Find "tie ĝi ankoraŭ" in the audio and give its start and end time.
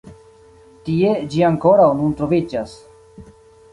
0.87-1.87